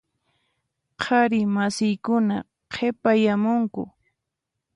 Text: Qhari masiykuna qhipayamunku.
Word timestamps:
Qhari 1.01 1.39
masiykuna 1.55 2.37
qhipayamunku. 2.73 3.83